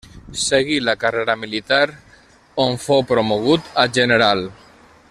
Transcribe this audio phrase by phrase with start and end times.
[0.43, 1.83] Seguí la carrera militar,
[2.65, 4.45] on fou promogut a general.